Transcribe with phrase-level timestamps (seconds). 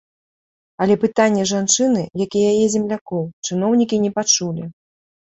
[0.83, 4.63] Але пытанне жанчыны, як і яе землякоў, чыноўнікі не пачулі.